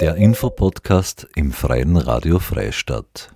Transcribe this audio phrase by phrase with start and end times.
[0.00, 3.34] Der Infopodcast im Freien Radio Freistadt.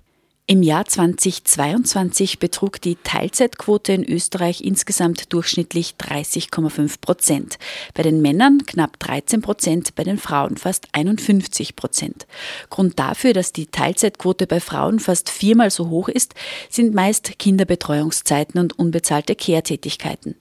[0.49, 7.57] Im Jahr 2022 betrug die Teilzeitquote in Österreich insgesamt durchschnittlich 30,5 Prozent.
[7.93, 12.27] Bei den Männern knapp 13 Prozent, bei den Frauen fast 51 Prozent.
[12.69, 16.33] Grund dafür, dass die Teilzeitquote bei Frauen fast viermal so hoch ist,
[16.69, 20.35] sind meist Kinderbetreuungszeiten und unbezahlte Kehrtätigkeiten.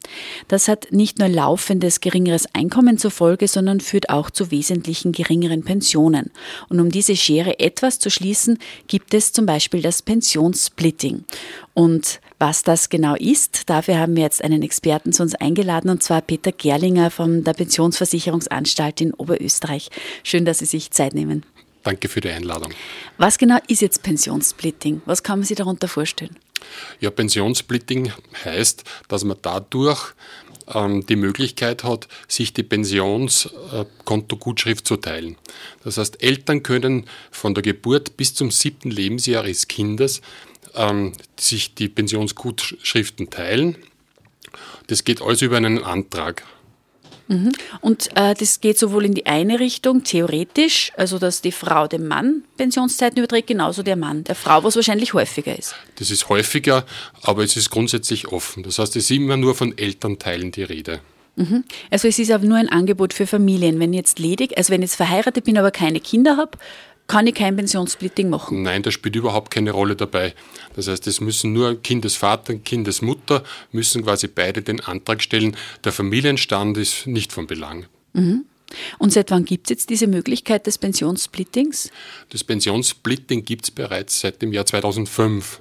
[0.47, 5.65] Das hat nicht nur laufendes geringeres Einkommen zur Folge, sondern führt auch zu wesentlichen geringeren
[5.65, 6.31] Pensionen.
[6.69, 11.25] Und um diese Schere etwas zu schließen, gibt es zum Beispiel das das Pensionssplitting.
[11.73, 16.03] Und was das genau ist, dafür haben wir jetzt einen Experten zu uns eingeladen, und
[16.03, 19.89] zwar Peter Gerlinger von der Pensionsversicherungsanstalt in Oberösterreich.
[20.23, 21.47] Schön, dass Sie sich Zeit nehmen.
[21.83, 22.73] Danke für die Einladung.
[23.17, 25.01] Was genau ist jetzt Pensionssplitting?
[25.07, 26.37] Was kann man sich darunter vorstellen?
[27.01, 28.13] Ja, Pensionssplitting
[28.45, 30.15] heißt, dass man dadurch
[30.73, 35.37] ähm, die Möglichkeit hat, sich die Pensionskontogutschrift zu teilen.
[35.85, 40.23] Das heißt, Eltern können von der Geburt bis zum siebten Lebensjahr des Kindes
[40.75, 43.77] ähm, sich die Pensionsgutschriften teilen.
[44.87, 46.45] Das geht alles über einen Antrag.
[47.29, 47.53] Mhm.
[47.81, 52.07] Und äh, das geht sowohl in die eine Richtung, theoretisch, also dass die Frau dem
[52.07, 55.75] Mann Pensionszeiten überträgt, genauso der Mann der Frau, was wahrscheinlich häufiger ist.
[55.97, 56.85] Das ist häufiger,
[57.23, 58.63] aber es ist grundsätzlich offen.
[58.63, 61.01] Das heißt, es ist immer nur von Elternteilen die Rede.
[61.37, 61.65] Mhm.
[61.91, 63.79] Also es ist aber nur ein Angebot für Familien.
[63.79, 66.59] Wenn ich jetzt ledig, also wenn ich jetzt verheiratet bin, aber keine Kinder habe,
[67.07, 68.63] kann ich kein Pensionssplitting machen?
[68.63, 70.35] Nein, das spielt überhaupt keine Rolle dabei.
[70.75, 75.57] Das heißt, es müssen nur Kindesvater und Kindesmutter müssen quasi beide den Antrag stellen.
[75.85, 77.87] Der Familienstand ist nicht von Belang.
[78.13, 78.45] Mhm.
[78.99, 81.91] Und seit wann gibt es jetzt diese Möglichkeit des Pensionssplittings?
[82.31, 85.61] Das Pensionssplitting gibt es bereits seit dem Jahr 2005.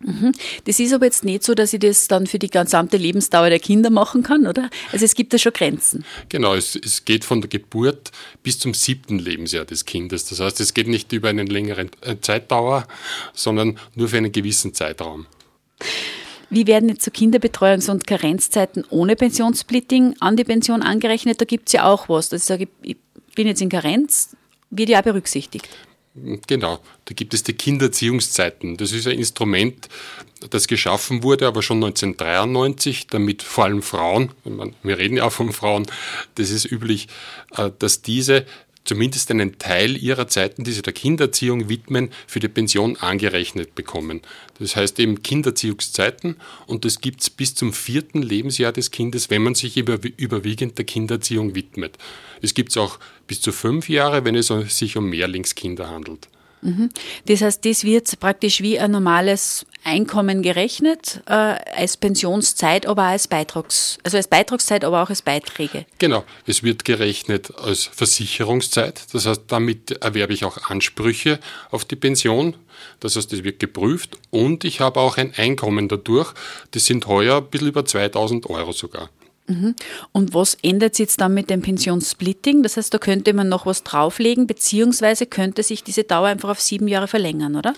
[0.00, 0.32] Mhm.
[0.64, 3.58] Das ist aber jetzt nicht so, dass ich das dann für die gesamte Lebensdauer der
[3.58, 4.70] Kinder machen kann, oder?
[4.92, 6.04] Also es gibt da schon Grenzen.
[6.30, 8.10] Genau, es, es geht von der Geburt
[8.42, 10.24] bis zum siebten Lebensjahr des Kindes.
[10.24, 12.86] Das heißt, es geht nicht über einen längeren äh, Zeitdauer,
[13.34, 15.26] sondern nur für einen gewissen Zeitraum.
[16.48, 21.40] Wie werden jetzt so Kinderbetreuungs- und Karenzzeiten ohne Pensionssplitting an die Pension angerechnet?
[21.40, 22.30] Da gibt es ja auch was.
[22.30, 22.96] Dass ich sage, ich
[23.36, 24.34] bin jetzt in Karenz,
[24.70, 25.68] wird ja auch berücksichtigt.
[26.14, 28.76] Genau, da gibt es die Kindererziehungszeiten.
[28.76, 29.88] Das ist ein Instrument,
[30.50, 34.32] das geschaffen wurde, aber schon 1993, damit vor allem Frauen,
[34.82, 35.86] wir reden ja auch von Frauen,
[36.34, 37.06] das ist üblich,
[37.56, 38.44] äh, dass diese
[38.84, 44.20] zumindest einen Teil ihrer Zeiten, die sie der Kindererziehung widmen, für die Pension angerechnet bekommen.
[44.58, 46.36] Das heißt eben Kindererziehungszeiten
[46.66, 50.84] und das gibt es bis zum vierten Lebensjahr des Kindes, wenn man sich überwiegend der
[50.84, 51.98] Kindererziehung widmet.
[52.42, 56.28] Es gibt es auch bis zu fünf Jahre, wenn es sich um Mehrlingskinder handelt.
[56.62, 56.90] Mhm.
[57.26, 63.10] Das heißt, das wird praktisch wie ein normales Einkommen gerechnet, äh, als Pensionszeit, aber auch
[63.10, 65.86] als Beitrags, also als Beitragszeit, aber auch als Beiträge.
[65.98, 69.02] Genau, es wird gerechnet als Versicherungszeit.
[69.12, 72.56] Das heißt, damit erwerbe ich auch Ansprüche auf die Pension.
[73.00, 76.32] Das heißt, es wird geprüft und ich habe auch ein Einkommen dadurch.
[76.72, 79.08] Das sind heuer ein bisschen über 2000 Euro sogar.
[79.46, 79.74] Mhm.
[80.12, 82.62] Und was sich jetzt dann mit dem Pensionssplitting?
[82.62, 86.60] Das heißt, da könnte man noch was drauflegen, beziehungsweise könnte sich diese Dauer einfach auf
[86.60, 87.74] sieben Jahre verlängern, oder?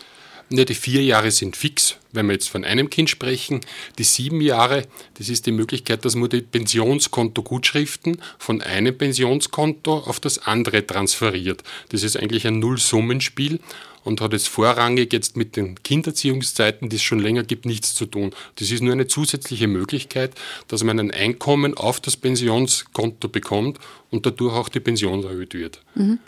[0.55, 3.63] Ja, die vier Jahre sind fix, wenn wir jetzt von einem Kind sprechen.
[3.99, 10.21] Die sieben Jahre, das ist die Möglichkeit, dass man die Pensionskontogutschriften von einem Pensionskonto auf
[10.21, 11.63] das andere transferiert.
[11.89, 13.61] Das ist eigentlich ein Nullsummenspiel
[14.05, 18.07] und hat jetzt vorrangig jetzt mit den Kinderziehungszeiten, die es schon länger gibt, nichts zu
[18.07, 18.35] tun.
[18.57, 20.35] Das ist nur eine zusätzliche Möglichkeit,
[20.69, 23.79] dass man ein Einkommen auf das Pensionskonto bekommt
[24.11, 25.81] und dadurch auch die Pension erhöht wird.
[25.95, 26.19] Mhm.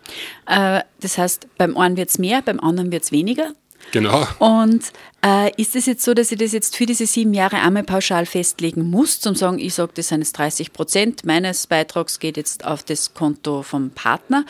[0.46, 3.52] Äh, das heißt, beim einen wird es mehr, beim anderen wird es weniger.
[3.92, 4.26] Genau.
[4.38, 4.92] Und
[5.24, 8.26] äh, ist es jetzt so, dass ich das jetzt für diese sieben Jahre einmal pauschal
[8.26, 12.64] festlegen muss, zum sagen, ich sage, das sind jetzt 30 Prozent meines Beitrags geht jetzt
[12.64, 14.44] auf das Konto vom Partner?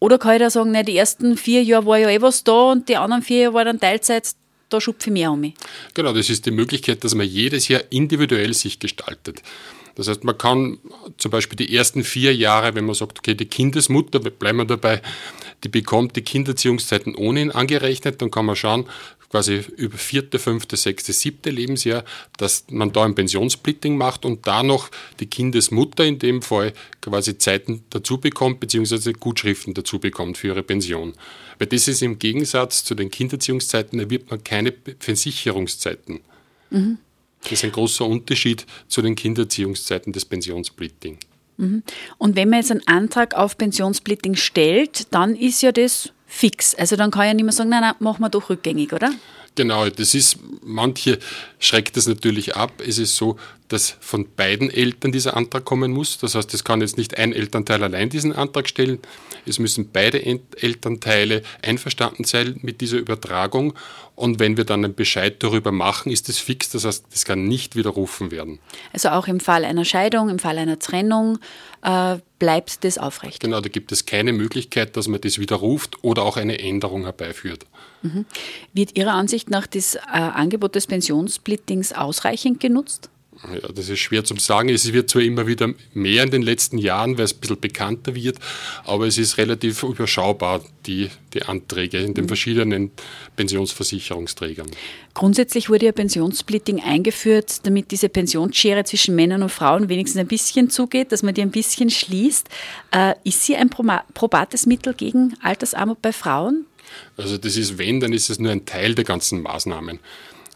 [0.00, 2.72] Oder kann ich da sagen, ne, die ersten vier Jahre war ja eh was da
[2.72, 4.30] und die anderen vier Jahre war dann Teilzeit,
[4.68, 5.54] da schupfe ich mehr um mich?
[5.94, 9.42] Genau, das ist die Möglichkeit, dass man jedes Jahr individuell sich gestaltet.
[9.98, 10.78] Das heißt, man kann
[11.16, 15.02] zum Beispiel die ersten vier Jahre, wenn man sagt, okay, die Kindesmutter, bleiben wir dabei,
[15.64, 18.86] die bekommt die Kinderziehungszeiten ohnehin angerechnet, dann kann man schauen,
[19.30, 22.04] quasi über vierte, fünfte, sechste, siebte Lebensjahr,
[22.36, 24.90] dass man da ein Pensionssplitting macht und da noch
[25.20, 30.62] die Kindesmutter in dem Fall quasi Zeiten dazu bekommt, beziehungsweise Gutschriften dazu bekommt für ihre
[30.62, 31.12] Pension.
[31.58, 36.20] Weil das ist im Gegensatz zu den Kinderziehungszeiten, da wird man keine Versicherungszeiten.
[36.70, 36.98] Mhm.
[37.42, 41.18] Das ist ein großer Unterschied zu den Kinderziehungszeiten des Pensionssplitting.
[41.56, 41.82] Mhm.
[42.16, 46.74] Und wenn man jetzt einen Antrag auf Pensionssplitting stellt, dann ist ja das fix.
[46.74, 49.10] Also dann kann ich ja nicht mehr sagen, nein, nein, machen wir doch rückgängig, oder?
[49.58, 51.18] Genau, das ist, manche
[51.58, 52.80] schreckt das natürlich ab.
[52.86, 56.16] Es ist so, dass von beiden Eltern dieser Antrag kommen muss.
[56.18, 59.00] Das heißt, es kann jetzt nicht ein Elternteil allein diesen Antrag stellen.
[59.46, 63.74] Es müssen beide Elternteile einverstanden sein mit dieser Übertragung.
[64.14, 66.70] Und wenn wir dann einen Bescheid darüber machen, ist es fix.
[66.70, 68.60] Das heißt, das kann nicht widerrufen werden.
[68.92, 71.40] Also auch im Fall einer Scheidung, im Fall einer Trennung
[71.82, 73.40] äh, bleibt das aufrecht.
[73.40, 77.66] Genau, da gibt es keine Möglichkeit, dass man das widerruft oder auch eine Änderung herbeiführt.
[78.02, 78.26] Mhm.
[78.72, 83.10] Wird Ihrer Ansicht nach das äh, Angebot des Pensionssplittings ausreichend genutzt?
[83.44, 84.68] Ja, das ist schwer zu sagen.
[84.68, 88.14] Es wird zwar immer wieder mehr in den letzten Jahren, weil es ein bisschen bekannter
[88.14, 88.38] wird,
[88.84, 92.28] aber es ist relativ überschaubar, die, die Anträge in den mhm.
[92.28, 92.90] verschiedenen
[93.36, 94.66] Pensionsversicherungsträgern.
[95.14, 100.68] Grundsätzlich wurde ja Pensionssplitting eingeführt, damit diese Pensionsschere zwischen Männern und Frauen wenigstens ein bisschen
[100.68, 102.48] zugeht, dass man die ein bisschen schließt.
[102.90, 106.66] Äh, ist sie ein probates Mittel gegen Altersarmut bei Frauen?
[107.16, 110.00] Also das ist, wenn, dann ist es nur ein Teil der ganzen Maßnahmen.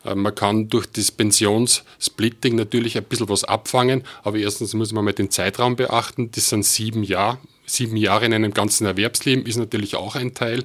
[0.05, 5.05] Äh, man kann durch das Pensionssplitting natürlich ein bisschen was abfangen, aber erstens muss man
[5.05, 6.31] mal den Zeitraum beachten.
[6.33, 7.39] Das sind sieben Jahre.
[7.65, 10.65] Sieben Jahre in einem ganzen Erwerbsleben ist natürlich auch ein Teil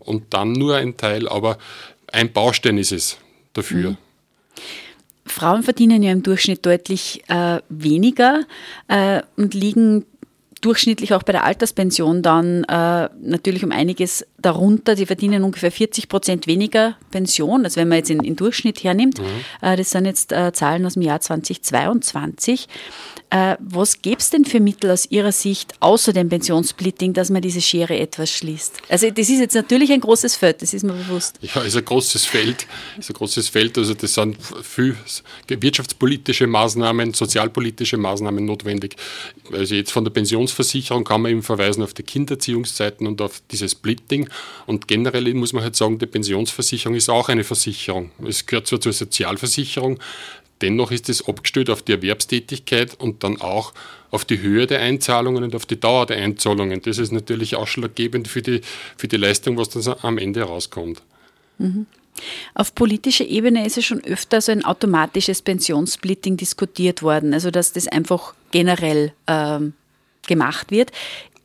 [0.00, 1.56] und dann nur ein Teil, aber
[2.08, 3.16] ein Baustein ist es
[3.52, 3.90] dafür.
[3.90, 3.96] Mhm.
[5.24, 8.42] Frauen verdienen ja im Durchschnitt deutlich äh, weniger
[8.88, 10.04] äh, und liegen
[10.60, 14.94] durchschnittlich auch bei der Alterspension dann äh, natürlich um einiges darunter.
[14.94, 19.18] Die verdienen ungefähr 40 Prozent weniger Pension, also wenn man jetzt in, in Durchschnitt hernimmt.
[19.20, 19.24] Mhm.
[19.60, 22.68] Äh, das sind jetzt äh, Zahlen aus dem Jahr 2022.
[23.32, 27.40] Äh, was gäbe es denn für Mittel aus Ihrer Sicht, außer dem Pensionssplitting, dass man
[27.40, 28.82] diese Schere etwas schließt?
[28.90, 31.38] Also das ist jetzt natürlich ein großes Feld, das ist mir bewusst.
[31.40, 32.66] Ja, ist ein großes Feld.
[32.98, 33.78] Ist ein großes Feld.
[33.78, 34.96] Also das sind viel
[35.48, 38.96] wirtschaftspolitische Maßnahmen, sozialpolitische Maßnahmen notwendig.
[39.50, 43.72] Also jetzt von der Pensionsversicherung kann man eben verweisen auf die Kinderziehungszeiten und auf dieses
[43.72, 44.28] Splitting.
[44.66, 48.10] Und generell muss man halt sagen, die Pensionsversicherung ist auch eine Versicherung.
[48.26, 49.98] Es gehört zwar zur Sozialversicherung,
[50.62, 53.74] Dennoch ist es abgestellt auf die Erwerbstätigkeit und dann auch
[54.12, 56.80] auf die Höhe der Einzahlungen und auf die Dauer der Einzahlungen.
[56.82, 58.60] Das ist natürlich ausschlaggebend für die,
[58.96, 61.02] für die Leistung, was dann am Ende rauskommt.
[61.58, 61.86] Mhm.
[62.54, 67.72] Auf politischer Ebene ist es schon öfter so ein automatisches Pensionssplitting diskutiert worden, also dass
[67.72, 69.72] das einfach generell ähm,
[70.26, 70.92] gemacht wird.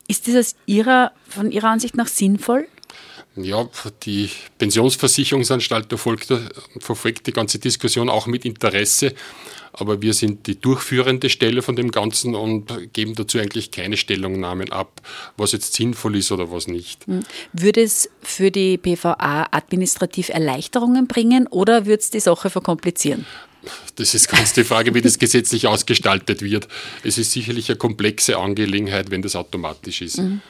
[0.07, 2.68] Ist das Ihrer, von Ihrer Ansicht nach sinnvoll?
[3.38, 3.69] Ja,
[4.04, 6.34] die Pensionsversicherungsanstalt verfolgt,
[6.80, 9.13] verfolgt die ganze Diskussion auch mit Interesse,
[9.74, 14.72] aber wir sind die durchführende Stelle von dem Ganzen und geben dazu eigentlich keine Stellungnahmen
[14.72, 15.01] ab,
[15.38, 17.06] was jetzt sinnvoll ist oder was nicht.
[17.06, 17.24] Hm.
[17.54, 23.25] Würde es für die PVA administrativ Erleichterungen bringen oder würde es die Sache verkomplizieren?
[23.98, 26.68] Das ist ganz die Frage, wie das gesetzlich ausgestaltet wird.
[27.04, 30.18] Es ist sicherlich eine komplexe Angelegenheit, wenn das automatisch ist.
[30.18, 30.42] Mhm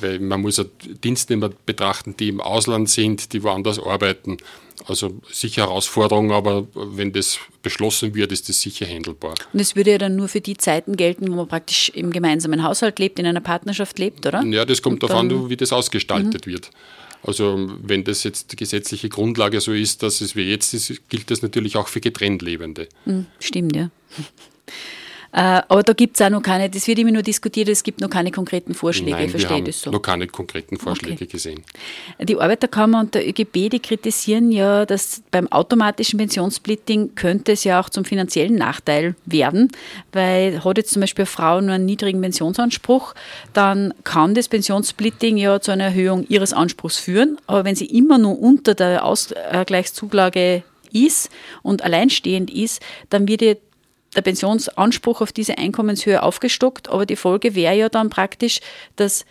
[0.00, 0.64] weil man muss ja
[1.02, 4.38] Dienstnehmer betrachten, die im Ausland sind, die woanders arbeiten.
[4.86, 9.34] Also sicher Herausforderung, aber wenn das beschlossen wird, ist das sicher handelbar.
[9.52, 12.62] Und es würde ja dann nur für die Zeiten gelten, wo man praktisch im gemeinsamen
[12.64, 14.44] Haushalt lebt, in einer Partnerschaft lebt, oder?
[14.44, 16.50] Ja, das kommt darauf an, wie das ausgestaltet mhm.
[16.50, 16.70] wird.
[17.22, 21.30] Also wenn das jetzt die gesetzliche Grundlage so ist, dass es wie jetzt ist, gilt
[21.30, 22.88] das natürlich auch für getrennt Lebende.
[23.06, 23.90] Mhm, stimmt, ja.
[25.34, 28.00] Äh, aber da gibt es auch noch keine, das wird immer nur diskutiert, es gibt
[28.00, 29.90] noch keine konkreten Vorschläge, Nein, verstehe wir haben das so?
[29.90, 31.26] noch keine konkreten Vorschläge okay.
[31.26, 31.64] gesehen.
[32.20, 37.80] Die Arbeiterkammer und der ÖGB, die kritisieren ja, dass beim automatischen Pensionssplitting könnte es ja
[37.80, 39.72] auch zum finanziellen Nachteil werden,
[40.12, 43.14] weil hat jetzt zum Beispiel eine Frau nur einen niedrigen Pensionsanspruch,
[43.52, 48.18] dann kann das Pensionssplitting ja zu einer Erhöhung ihres Anspruchs führen, aber wenn sie immer
[48.18, 50.62] nur unter der Ausgleichszulage
[50.92, 51.28] ist
[51.64, 53.56] und alleinstehend ist, dann wird ihr
[54.14, 58.60] der Pensionsanspruch auf diese Einkommenshöhe aufgestockt, aber die Folge wäre ja dann praktisch,
[58.96, 59.24] dass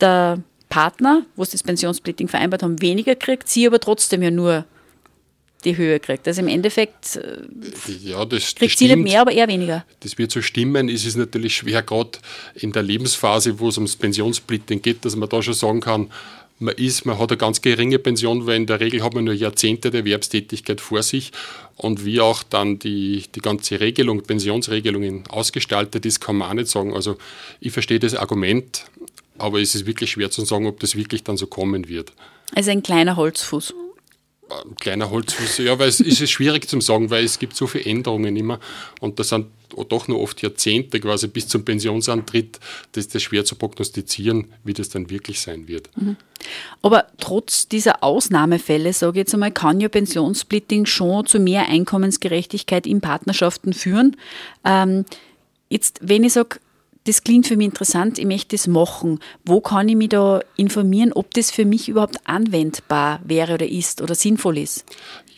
[0.00, 4.64] der Partner, wo sie das Pensionssplitting vereinbart haben, weniger kriegt, sie aber trotzdem ja nur
[5.64, 6.26] die Höhe kriegt.
[6.28, 7.42] Also im Endeffekt äh,
[8.02, 9.84] ja, das, kriegt das sie nicht mehr, aber eher weniger.
[10.00, 10.88] Das wird so stimmen.
[10.88, 12.18] Es ist natürlich schwer, gerade
[12.54, 16.10] in der Lebensphase, wo es ums Pensionssplitting geht, dass man da schon sagen kann,
[16.60, 19.34] man ist, man hat eine ganz geringe Pension, weil in der Regel hat man nur
[19.34, 21.30] Jahrzehnte der Erwerbstätigkeit vor sich.
[21.78, 26.68] Und wie auch dann die, die ganze Regelung, Pensionsregelungen ausgestaltet ist, kann man auch nicht
[26.68, 26.92] sagen.
[26.92, 27.16] Also
[27.60, 28.84] ich verstehe das Argument,
[29.38, 32.12] aber es ist wirklich schwer zu sagen, ob das wirklich dann so kommen wird.
[32.54, 33.74] Also ein kleiner Holzfuß.
[34.50, 37.84] Ein kleiner Holzfuß, ja, weil es ist schwierig zu sagen, weil es gibt so viele
[37.84, 38.60] Änderungen immer
[39.00, 39.46] und das sind
[39.88, 42.58] doch nur oft Jahrzehnte quasi bis zum Pensionsantritt,
[42.92, 45.90] das ist schwer zu prognostizieren, wie das dann wirklich sein wird.
[45.96, 46.16] Mhm.
[46.82, 52.86] Aber trotz dieser Ausnahmefälle, sage ich jetzt einmal, kann ja Pensionssplitting schon zu mehr Einkommensgerechtigkeit
[52.86, 54.16] in Partnerschaften führen.
[54.64, 55.04] Ähm,
[55.68, 56.60] jetzt, wenn ich sage,
[57.08, 59.18] das klingt für mich interessant, ich möchte das machen.
[59.42, 64.02] Wo kann ich mich da informieren, ob das für mich überhaupt anwendbar wäre oder ist
[64.02, 64.84] oder sinnvoll ist?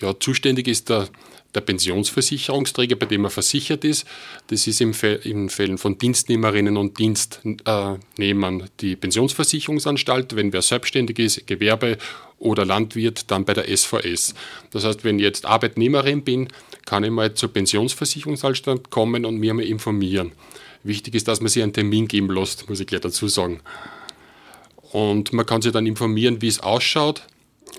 [0.00, 1.08] Ja, zuständig ist der,
[1.54, 4.04] der Pensionsversicherungsträger, bei dem er versichert ist.
[4.48, 10.34] Das ist im in Fällen von Dienstnehmerinnen und Dienstnehmern die Pensionsversicherungsanstalt.
[10.34, 11.98] Wenn wer selbstständig ist, Gewerbe
[12.40, 14.34] oder Landwirt, dann bei der SVS.
[14.72, 16.48] Das heißt, wenn ich jetzt Arbeitnehmerin bin,
[16.84, 20.32] kann ich mal zur Pensionsversicherungsanstalt kommen und mir mal informieren.
[20.82, 23.60] Wichtig ist, dass man sich einen Termin geben lässt, muss ich gleich dazu sagen.
[24.92, 27.22] Und man kann sich dann informieren, wie es ausschaut.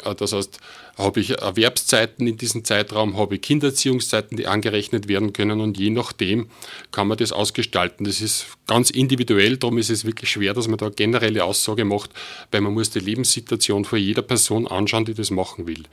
[0.04, 0.60] Äh, das heißt,
[0.98, 5.90] habe ich Erwerbszeiten in diesem Zeitraum, habe ich Kindererziehungszeiten, die angerechnet werden können und je
[5.90, 6.50] nachdem
[6.92, 8.06] kann man das ausgestalten.
[8.06, 12.12] Das ist ganz individuell, darum ist es wirklich schwer, dass man da generelle Aussage macht,
[12.52, 15.84] weil man muss die Lebenssituation von jeder Person anschauen, die das machen will.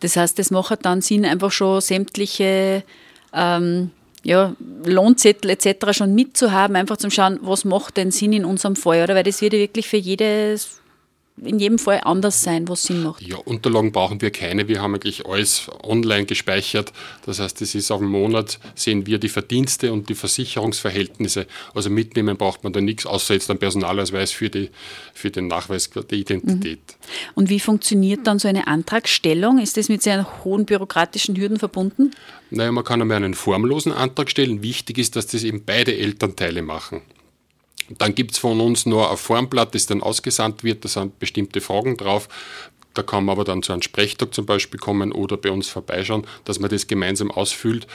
[0.00, 2.84] Das heißt, es macht dann Sinn, einfach schon sämtliche
[3.32, 3.90] ähm,
[4.26, 5.96] ja, Lohnzettel etc.
[5.96, 9.14] schon mitzuhaben, einfach zum Schauen, was macht denn Sinn in unserem Fall, oder?
[9.14, 10.80] Weil das wird ja wirklich für jedes
[11.42, 13.20] in jedem Fall anders sein, was Sinn macht.
[13.22, 14.68] Ja, Unterlagen brauchen wir keine.
[14.68, 16.92] Wir haben eigentlich alles online gespeichert.
[17.26, 21.46] Das heißt, es ist auf einen Monat, sehen wir die Verdienste und die Versicherungsverhältnisse.
[21.74, 24.70] Also mitnehmen braucht man da nichts, außer jetzt ein Personalausweis für, die,
[25.12, 26.78] für den Nachweis der Identität.
[26.78, 27.32] Mhm.
[27.34, 29.58] Und wie funktioniert dann so eine Antragstellung?
[29.58, 32.12] Ist das mit sehr hohen bürokratischen Hürden verbunden?
[32.50, 34.62] Naja, man kann einmal einen formlosen Antrag stellen.
[34.62, 37.02] Wichtig ist, dass das eben beide Elternteile machen.
[37.90, 41.60] Dann gibt es von uns nur ein Formblatt, das dann ausgesandt wird, da sind bestimmte
[41.60, 42.28] Fragen drauf.
[42.96, 46.26] Da kann man aber dann zu einem Sprechtag zum Beispiel kommen oder bei uns vorbeischauen,
[46.44, 47.86] dass man das gemeinsam ausfüllt,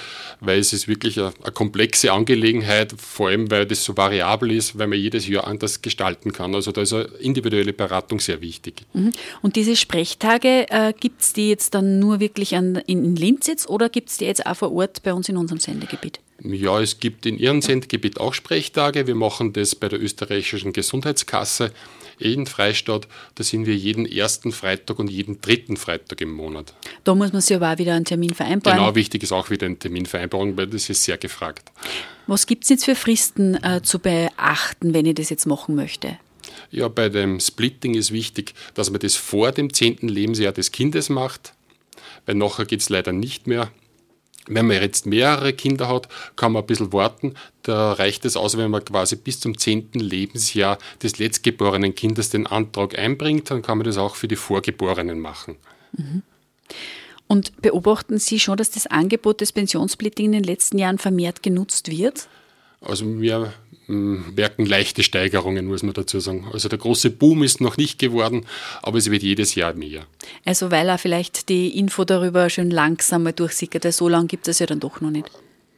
[0.42, 4.78] weil es ist wirklich eine, eine, komplexe Angelegenheit, vor allem weil das so variabel ist,
[4.78, 6.54] weil man jedes Jahr anders gestalten kann.
[6.54, 8.84] Also da ist eine individuelle Beratung sehr wichtig.
[8.94, 9.12] Mhm.
[9.42, 13.68] Und diese Sprechtage, äh, gibt es die jetzt dann nur wirklich an, in Linz jetzt
[13.68, 16.20] oder gibt es die jetzt auch vor Ort bei uns in unserem Sendegebiet?
[16.44, 19.08] Ja, es gibt in Ihrem Sendegebiet auch Sprechtage.
[19.08, 21.72] Wir machen das bei der österreichischen Gesundheitskasse
[22.22, 23.08] in Freistadt.
[23.36, 26.74] Da sind wir jeden ersten Freitag und jeden dritten Freitag im Monat.
[27.04, 28.80] Da muss man sich aber auch wieder einen Termin vereinbaren.
[28.80, 31.72] Genau, wichtig ist auch wieder eine Terminvereinbarung, weil das ist sehr gefragt.
[32.28, 36.18] Was gibt es jetzt für Fristen äh, zu beachten, wenn ich das jetzt machen möchte?
[36.70, 41.10] Ja, bei dem Splitting ist wichtig, dass man das vor dem zehnten Lebensjahr des Kindes
[41.10, 41.54] macht,
[42.26, 43.72] weil nachher geht es leider nicht mehr.
[44.48, 47.36] Wenn man jetzt mehrere Kinder hat, kann man ein bisschen warten.
[47.64, 49.92] Da reicht es aus, wenn man quasi bis zum 10.
[49.94, 55.20] Lebensjahr des letztgeborenen Kindes den Antrag einbringt, dann kann man das auch für die Vorgeborenen
[55.20, 55.58] machen.
[55.94, 56.24] Mhm.
[57.28, 61.90] Und beobachten Sie schon, dass das Angebot des Pensionssplitting in den letzten Jahren vermehrt genutzt
[61.90, 62.28] wird?
[62.82, 63.54] Also wir
[63.92, 66.48] merken leichte Steigerungen, muss man dazu sagen.
[66.52, 68.46] Also der große Boom ist noch nicht geworden,
[68.82, 70.06] aber es wird jedes Jahr mehr.
[70.46, 74.60] Also weil auch vielleicht die Info darüber schon langsam mal durchsickert, so lange gibt es
[74.60, 75.30] ja dann doch noch nicht.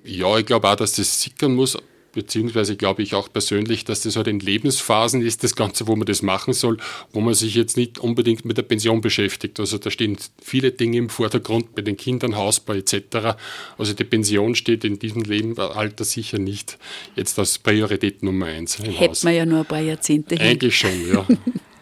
[0.04, 1.78] Ja, ich glaube auch, dass das sickern muss
[2.14, 6.06] beziehungsweise glaube ich auch persönlich, dass das halt in Lebensphasen ist, das Ganze, wo man
[6.06, 6.78] das machen soll,
[7.12, 9.60] wo man sich jetzt nicht unbedingt mit der Pension beschäftigt.
[9.60, 13.36] Also da stehen viele Dinge im Vordergrund bei den Kindern, Hausbau etc.
[13.78, 16.78] Also die Pension steht in diesem Lebensalter sicher nicht
[17.16, 18.80] jetzt als Priorität Nummer eins.
[18.80, 20.46] Hätten wir ja nur ein paar Jahrzehnte hin.
[20.46, 21.28] Eigentlich schon, ja.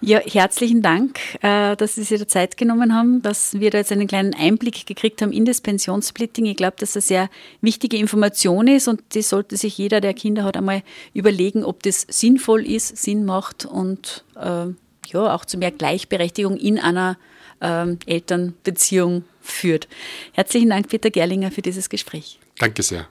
[0.00, 3.92] Ja, herzlichen Dank, äh, dass Sie sich da Zeit genommen haben, dass wir da jetzt
[3.92, 6.46] einen kleinen Einblick gekriegt haben in das Pensionssplitting.
[6.46, 7.30] Ich glaube, dass das eine sehr
[7.60, 10.82] wichtige Information ist und die sollte sich jeder, der Kinder hat, einmal
[11.12, 14.66] überlegen, ob das sinnvoll ist, Sinn macht und äh,
[15.06, 17.16] ja, auch zu mehr Gleichberechtigung in einer
[17.60, 19.88] äh, Elternbeziehung führt.
[20.32, 22.38] Herzlichen Dank, Peter Gerlinger, für dieses Gespräch.
[22.58, 23.08] Danke sehr.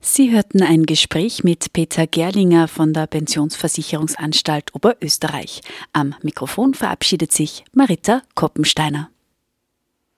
[0.00, 5.60] Sie hörten ein Gespräch mit Peter Gerlinger von der Pensionsversicherungsanstalt Oberösterreich.
[5.92, 9.10] Am Mikrofon verabschiedet sich Marita Koppensteiner.